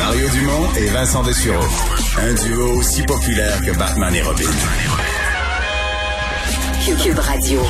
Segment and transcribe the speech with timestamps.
[0.00, 1.62] Mario Dumont et Vincent Dessureau.
[2.18, 4.48] Un duo aussi populaire que Batman et Robin.
[7.04, 7.60] Cube Radio.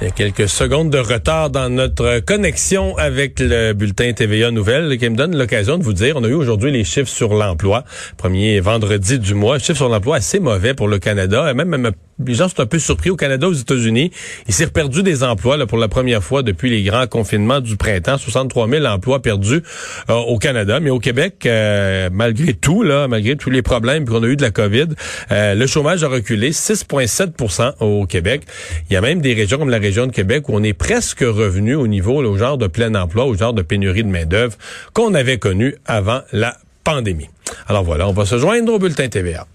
[0.00, 4.96] Il y a quelques secondes de retard dans notre connexion avec le bulletin TVA Nouvelle
[4.98, 7.84] qui me donne l'occasion de vous dire, on a eu aujourd'hui les chiffres sur l'emploi,
[8.16, 11.92] premier vendredi du mois, chiffres sur l'emploi assez mauvais pour le Canada, et même, même
[12.24, 14.10] les gens sont un peu surpris au Canada, aux États-Unis.
[14.48, 17.76] Il s'est perdu des emplois là, pour la première fois depuis les grands confinements du
[17.76, 18.18] printemps.
[18.18, 19.62] 63 000 emplois perdus
[20.08, 20.80] euh, au Canada.
[20.80, 24.42] Mais au Québec, euh, malgré tout, là, malgré tous les problèmes qu'on a eu de
[24.42, 24.88] la COVID,
[25.30, 28.42] euh, le chômage a reculé 6,7% au Québec.
[28.88, 31.20] Il y a même des régions comme la région de Québec où on est presque
[31.20, 34.56] revenu au niveau, là, au genre de plein emploi, au genre de pénurie de main-d'œuvre
[34.94, 37.28] qu'on avait connu avant la pandémie.
[37.68, 39.46] Alors voilà, on va se joindre au bulletin TVA.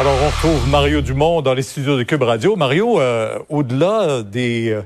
[0.00, 2.56] Alors, on retrouve Mario Dumont dans les studios de Cube Radio.
[2.56, 4.82] Mario, euh, au-delà des, euh,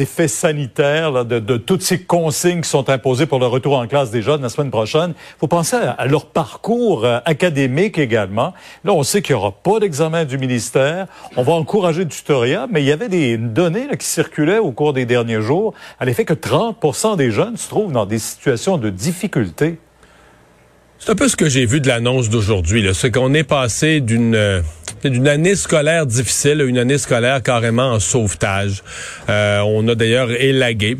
[0.00, 4.22] effets sanitaires, de, toutes ces consignes qui sont imposées pour le retour en classe des
[4.22, 8.54] jeunes la semaine prochaine, faut penser à, leur parcours euh, académique également.
[8.84, 11.08] Là, on sait qu'il n'y aura pas d'examen du ministère.
[11.36, 14.94] On va encourager le tutorat, mais il y avait des données qui circulaient au cours
[14.94, 18.88] des derniers jours à l'effet que 30 des jeunes se trouvent dans des situations de
[18.88, 19.78] difficulté.
[20.98, 22.88] C'est un peu ce que j'ai vu de l'annonce d'aujourd'hui.
[22.94, 24.62] C'est qu'on est passé d'une euh,
[25.10, 28.82] d'une année scolaire difficile à une année scolaire carrément en sauvetage.
[29.28, 30.96] Euh, on a d'ailleurs élagué.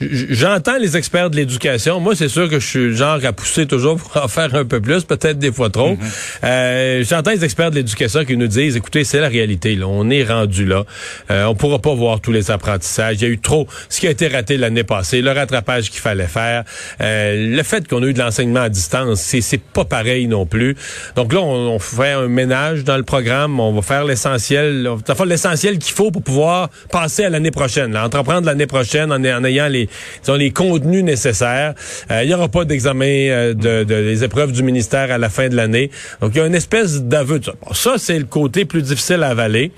[0.00, 2.00] J'entends les experts de l'éducation.
[2.00, 4.80] Moi, c'est sûr que je suis genre à pousser toujours pour en faire un peu
[4.80, 5.92] plus, peut-être des fois trop.
[5.92, 6.44] Mm-hmm.
[6.44, 9.76] euh, J'entends les experts de l'éducation qui nous disent, écoutez, c'est la réalité.
[9.76, 9.86] Là.
[9.88, 10.84] On est rendu là.
[11.30, 13.16] Euh, on pourra pas voir tous les apprentissages.
[13.16, 13.66] Il y a eu trop.
[13.90, 16.64] Ce qui a été raté l'année passée, le rattrapage qu'il fallait faire,
[17.02, 20.76] euh, le fait qu'on a eu de l'enseignement à distance, c'est pas pareil non plus.
[21.14, 23.60] Donc là, on, on, fait un ménage dans le programme.
[23.60, 24.88] On va faire l'essentiel.
[25.26, 27.92] L'essentiel qu'il faut pour pouvoir passer à l'année prochaine.
[27.92, 29.89] Là, entreprendre l'année prochaine en, en ayant les
[30.24, 31.74] ils ont les contenus nécessaires.
[32.10, 35.28] Euh, il n'y aura pas d'examen euh, de, de, des épreuves du ministère à la
[35.28, 35.90] fin de l'année.
[36.20, 37.52] Donc, il y a une espèce d'aveu ça.
[37.72, 39.72] ça, c'est le côté plus difficile à avaler.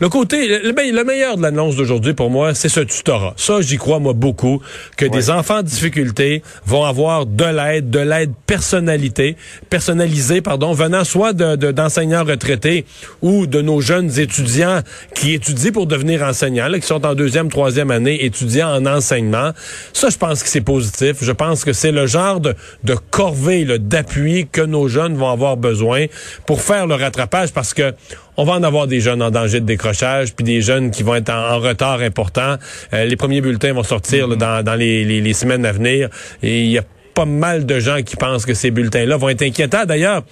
[0.00, 3.34] Le côté, le, meilleur de l'annonce d'aujourd'hui pour moi, c'est ce tutorat.
[3.36, 4.62] Ça, j'y crois moi beaucoup,
[4.96, 9.36] que des enfants en difficulté vont avoir de l'aide, de l'aide personnalité,
[9.70, 12.86] personnalisée, pardon, venant soit de, d'enseignants retraités
[13.22, 14.82] ou de nos jeunes étudiants
[15.16, 19.50] qui étudient pour devenir enseignants, là, qui sont en deuxième, troisième année, étudiants en enseignement.
[19.92, 21.16] Ça, je pense que c'est positif.
[21.20, 22.54] Je pense que c'est le genre de,
[22.84, 26.06] de corvée, d'appui que nos jeunes vont avoir besoin
[26.46, 27.94] pour faire le rattrapage parce que
[28.38, 31.16] on va en avoir des jeunes en danger de décrochage, puis des jeunes qui vont
[31.16, 32.56] être en, retard important.
[32.94, 36.08] Euh, les premiers bulletins vont sortir dans, dans les, les, semaines à venir.
[36.44, 36.84] Et il y a
[37.14, 39.86] pas mal de gens qui pensent que ces bulletins-là vont être inquiétants.
[39.86, 40.22] D'ailleurs,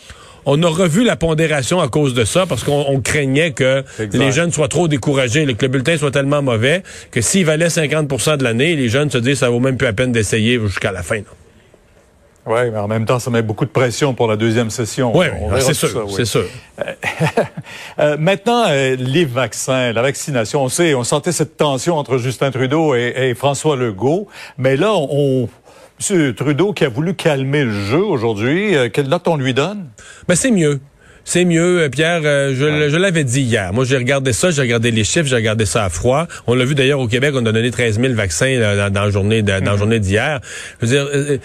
[0.45, 4.53] on a revu la pondération à cause de ça parce qu'on craignait que les jeunes
[4.53, 8.77] soient trop découragés, que le bulletin soit tellement mauvais que s'il valait 50% de l'année,
[8.77, 11.23] les jeunes se disent ça vaut même plus la peine d'essayer jusqu'à la fin.
[12.47, 15.17] Oui, mais en même temps, ça met beaucoup de pression pour la deuxième session.
[15.17, 15.27] Oui,
[15.59, 16.45] c'est sûr, c'est sûr.
[17.99, 22.53] Euh, maintenant, euh, les vaccins, la vaccination, on sait, on sentait cette tension entre Justin
[22.53, 25.49] Trudeau et, François Legault, mais là, on...
[26.11, 26.35] M.
[26.35, 29.87] Trudeau qui a voulu calmer le jeu aujourd'hui, euh, quelle note on lui donne?
[30.29, 30.79] Ben, c'est mieux.
[31.25, 32.21] C'est mieux, Pierre.
[32.23, 33.73] je, l'avais dit hier.
[33.73, 36.27] Moi, j'ai regardé ça, j'ai regardé les chiffres, j'ai regardé ça à froid.
[36.47, 39.43] On l'a vu d'ailleurs au Québec, on a donné 13 000 vaccins dans, la journée,
[39.43, 39.79] dans la mm-hmm.
[39.79, 40.41] journée d'hier.
[40.81, 41.41] Je veux dire,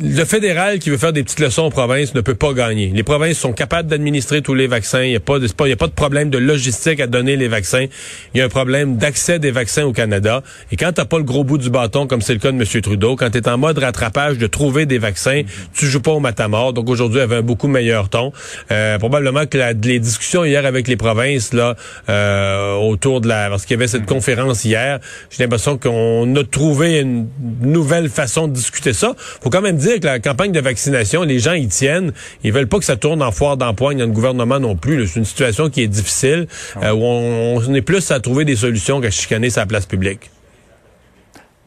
[0.00, 2.90] le fédéral qui veut faire des petites leçons aux provinces ne peut pas gagner.
[2.94, 5.02] Les provinces sont capables d'administrer tous les vaccins.
[5.02, 7.86] Il n'y a, pas de, a pas de problème de logistique à donner les vaccins.
[8.34, 10.42] Il y a un problème d'accès des vaccins au Canada.
[10.72, 12.82] Et quand t'as pas le gros bout du bâton, comme c'est le cas de M.
[12.82, 15.42] Trudeau, quand tu es en mode rattrapage de trouver des vaccins,
[15.72, 16.72] tu joues pas au matamor.
[16.72, 18.32] Donc aujourd'hui, il y avait un beaucoup meilleur ton.
[18.72, 21.76] Euh, probablement que les discussions hier avec les provinces, là,
[22.08, 23.48] euh, autour de la...
[23.48, 24.98] Parce qu'il y avait cette conférence hier,
[25.30, 27.28] j'ai l'impression qu'on a trouvé une
[27.60, 29.14] nouvelle façon de discuter ça.
[29.54, 32.12] Quand même dire que la campagne de vaccination, les gens y tiennent.
[32.42, 35.06] Ils veulent pas que ça tourne en foire d'empoigne dans le gouvernement non plus.
[35.06, 36.48] C'est une situation qui est difficile,
[36.82, 40.32] euh, où on, est plus à trouver des solutions qu'à chicaner sa place publique.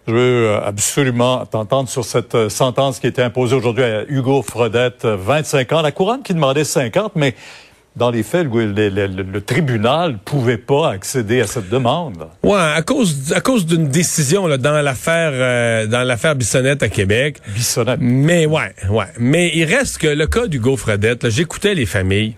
[0.06, 4.04] Je veux euh, absolument t'entendre sur cette euh, sentence qui a été imposée aujourd'hui à
[4.10, 5.82] Hugo Fredette, 25 ans.
[5.82, 7.36] La couronne qui demandait 50, mais
[7.98, 12.28] dans les faits, le, le, le, tribunal pouvait pas accéder à cette demande.
[12.44, 16.90] Ouais, à cause à cause d'une décision là, dans l'affaire euh, dans l'affaire Bissonnette à
[16.90, 17.38] Québec.
[17.54, 18.00] Bissonnette.
[18.00, 19.06] Mais ouais, ouais.
[19.20, 22.36] Mais il reste que le cas d'Hugo Fredette, j'écoutais les familles.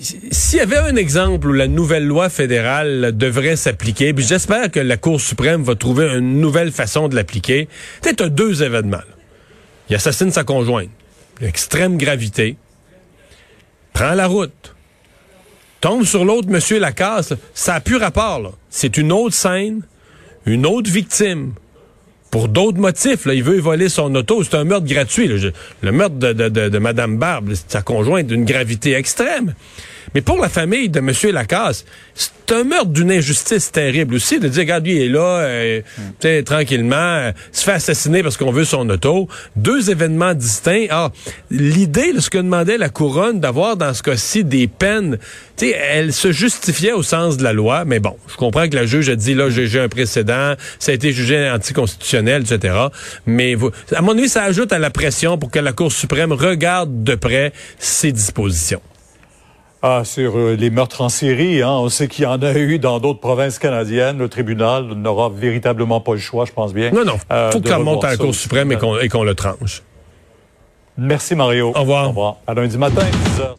[0.00, 4.80] S'il y avait un exemple où la nouvelle loi fédérale devrait s'appliquer, puis j'espère que
[4.80, 7.68] la Cour suprême va trouver une nouvelle façon de l'appliquer,
[8.00, 8.98] peut-être deux événements.
[9.88, 10.88] Il assassine sa conjointe,
[11.40, 12.56] extrême gravité,
[14.02, 14.74] prend la route,
[15.80, 18.52] tombe sur l'autre monsieur Lacasse, ça n'a plus rapport.
[18.68, 19.82] C'est une autre scène,
[20.44, 21.52] une autre victime.
[22.32, 23.26] pour d'autres motifs.
[23.26, 23.34] Là.
[23.34, 24.42] Il veut voler son auto.
[24.42, 25.28] C'est un meurtre gratuit.
[25.82, 29.54] Le meurtre de, de, Mme Barbe, sa conjointe, d'une gravité extrême.
[30.14, 31.10] Mais pour la famille de M.
[31.32, 35.40] Lacasse, c'est un meurtre d'une injustice terrible aussi de dire, regarde, lui il est là,
[35.40, 39.28] euh, tranquillement, euh, se fait assassiner parce qu'on veut son auto.
[39.56, 40.86] Deux événements distincts.
[40.90, 41.10] Ah,
[41.50, 45.18] l'idée, ce que demandait la couronne, d'avoir dans ce cas-ci des peines,
[45.56, 48.76] tu sais, elle se justifiait au sens de la loi, mais bon, je comprends que
[48.76, 52.74] la juge a dit, là, j'ai un précédent, ça a été jugé anticonstitutionnel, etc.
[53.26, 53.56] Mais
[53.94, 57.14] à mon avis, ça ajoute à la pression pour que la Cour suprême regarde de
[57.14, 58.82] près ces dispositions.
[59.84, 62.78] Ah, sur euh, les meurtres en série, hein, on sait qu'il y en a eu
[62.78, 64.16] dans d'autres provinces canadiennes.
[64.16, 66.92] Le tribunal n'aura véritablement pas le choix, je pense bien.
[66.92, 67.16] Non, non.
[67.28, 69.82] Il euh, faut remonte à la Cour suprême et qu'on le tranche.
[70.96, 71.72] Merci, Mario.
[71.74, 72.04] Au revoir.
[72.04, 72.36] Au revoir.
[72.46, 73.02] À lundi matin,
[73.34, 73.56] 10 heures.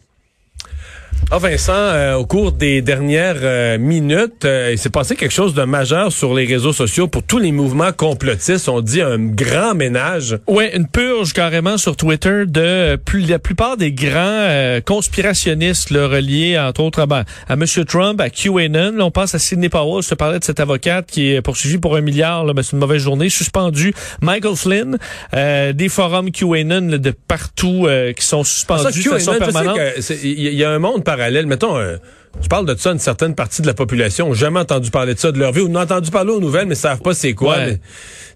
[1.36, 5.52] Ah Vincent, euh, au cours des dernières euh, minutes, euh, il s'est passé quelque chose
[5.52, 8.68] de majeur sur les réseaux sociaux pour tous les mouvements complotistes.
[8.68, 10.38] On dit un grand ménage.
[10.46, 16.56] Ouais, une purge carrément sur Twitter de plus, la plupart des grands conspirationnistes le reliés
[16.56, 17.64] entre autres à, ben, à M.
[17.84, 19.00] Trump, à QAnon.
[19.00, 20.04] on pense à Sidney Powell.
[20.04, 22.44] Je te parlais de cette avocate qui est poursuivie pour un milliard.
[22.44, 23.28] Là, mais c'est une mauvaise journée.
[23.28, 23.92] Suspendu.
[24.20, 24.98] Michael Flynn,
[25.32, 29.80] des forums QAnon de partout qui sont suspendus de façon permanente.
[30.22, 31.46] Il y a un monde parallèle.
[31.46, 31.96] Mettons, euh,
[32.42, 35.18] tu parles de ça, une certaine partie de la population n'a jamais entendu parler de
[35.18, 37.58] ça de leur vie ou n'ont entendu parler aux nouvelles, mais savent pas c'est quoi.
[37.66, 37.78] de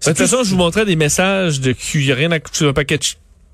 [0.03, 1.99] toute façon, je vous montrais des messages de Q.
[1.99, 2.99] Il n'y a rien à un paquet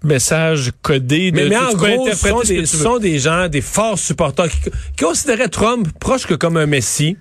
[0.04, 1.32] messages codés.
[1.32, 4.70] De, mais, en gros, ce sont, des, sont des gens, des forts supporters qui,
[5.04, 7.18] considéraient Trump proche que comme un messie.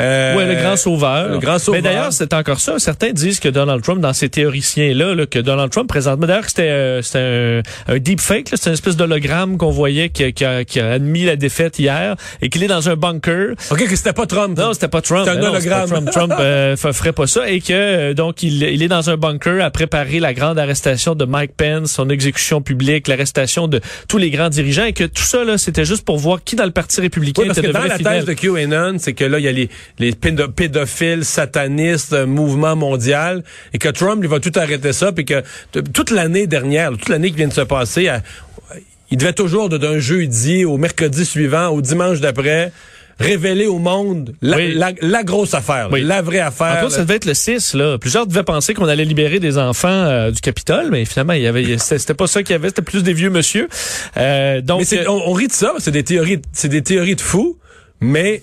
[0.00, 1.28] Euh, ouais, le grand sauveur.
[1.28, 1.82] Le grand sauveur.
[1.82, 2.78] Mais d'ailleurs, c'est encore ça.
[2.78, 6.68] Certains disent que Donald Trump, dans ces théoriciens-là, là, que Donald Trump présentement, d'ailleurs, c'était
[6.70, 10.92] euh, un, un deepfake, c'est une espèce d'hologramme qu'on voyait qui, qui, a, qui, a,
[10.92, 13.54] admis la défaite hier et qu'il est dans un bunker.
[13.70, 14.58] OK, que c'était pas Trump.
[14.58, 15.26] Non, c'était pas Trump.
[15.26, 15.88] C'est un hologramme.
[15.88, 19.16] Trump, Trump euh, ferait pas ça et que euh, donc il, il est dans un
[19.16, 24.18] bunker à préparer la grande arrestation de Mike Pence, son exécution publique, l'arrestation de tous
[24.18, 26.70] les grands dirigeants et que tout ça là, c'était juste pour voir qui dans le
[26.70, 29.44] Parti républicain oui, parce était que dans la thèse de QAnon, c'est que là il
[29.44, 33.42] y a les, les pédophiles, satanistes, euh, mouvement mondial
[33.72, 35.42] et que Trump il va tout arrêter ça puis que
[35.92, 38.10] toute l'année dernière, toute l'année qui vient de se passer,
[39.10, 42.72] il devait toujours d'un jeudi au mercredi suivant, au dimanche d'après
[43.20, 46.86] révéler au monde la, la, grosse affaire, la vraie affaire.
[46.86, 47.74] En ça devait être le 6.
[47.74, 47.98] Là.
[47.98, 51.46] Plusieurs devaient penser qu'on allait libérer des enfants euh, du Capitole, mais finalement, il y
[51.46, 53.68] avait, c'était pas ça qu'il y avait, c'était plus des vieux monsieur.
[54.16, 57.20] Euh, donc, mais on, on, rit de ça, c'est des théories, c'est des théories de
[57.20, 57.58] fous,
[58.00, 58.42] mais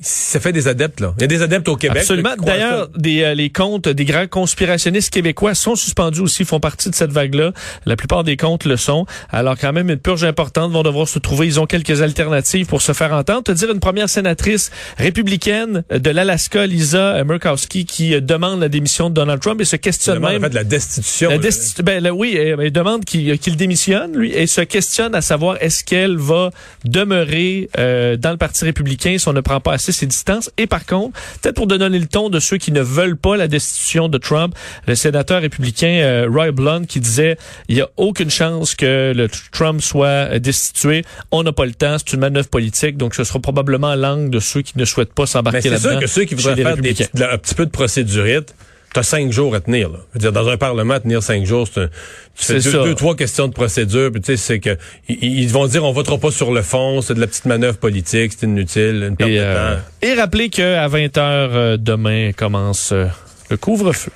[0.00, 1.14] ça fait des adeptes là.
[1.18, 1.98] Il y a des adeptes au Québec.
[1.98, 2.34] Absolument.
[2.38, 6.94] D'ailleurs, des euh, les comptes des grands conspirationnistes québécois sont suspendus aussi, font partie de
[6.94, 7.52] cette vague-là.
[7.84, 9.06] La plupart des comptes le sont.
[9.30, 11.46] Alors quand même une purge importante vont devoir se trouver.
[11.46, 13.42] Ils ont quelques alternatives pour se faire entendre.
[13.42, 19.10] Te dire une première sénatrice républicaine de l'Alaska, Lisa Murkowski, qui euh, demande la démission
[19.10, 20.42] de Donald Trump et se questionne même.
[20.42, 21.30] En fait, la destitution.
[21.30, 21.38] La
[21.82, 26.50] ben, oui, elle demande qu'il démissionne lui et se questionne à savoir est-ce qu'elle va
[26.84, 30.50] demeurer euh, dans le Parti républicain si on ne prend pas assez ses distances.
[30.56, 33.48] Et par contre, peut-être pour donner le ton de ceux qui ne veulent pas la
[33.48, 34.54] destitution de Trump,
[34.86, 37.36] le sénateur républicain euh, Roy Blunt qui disait
[37.68, 41.04] il y a aucune chance que le Trump soit destitué.
[41.30, 44.40] On n'a pas le temps, c'est une manœuvre politique, donc ce sera probablement l'angle de
[44.40, 45.78] ceux qui ne souhaitent pas s'embarquer là-dedans.
[45.82, 48.54] C'est sûr que ceux qui voudraient faire des, un petit peu de procédurite,
[48.98, 49.90] T'as cinq jours à tenir.
[49.90, 49.98] Là.
[50.08, 51.88] Je veux dire, dans un parlement, tenir cinq jours, c'est
[52.34, 54.10] tu fais deux, trois questions de procédure.
[54.10, 54.76] Puis tu sais, c'est que
[55.08, 58.32] ils, vont dire on votera pas sur le fond, c'est de la petite manœuvre politique,
[58.36, 59.80] c'est inutile, une perte et, de euh, temps.
[60.02, 63.06] Et rappelez qu'à 20 h euh, demain commence euh,
[63.50, 64.10] le couvre-feu.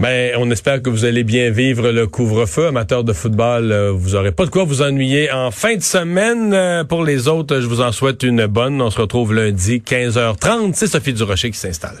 [0.00, 2.68] Ben, on espère que vous allez bien vivre le couvre-feu.
[2.68, 6.86] Amateur de football, vous aurez pas de quoi vous ennuyer en fin de semaine.
[6.88, 8.80] Pour les autres, je vous en souhaite une bonne.
[8.80, 10.72] On se retrouve lundi, 15h30.
[10.72, 11.98] C'est Sophie Durocher qui s'installe.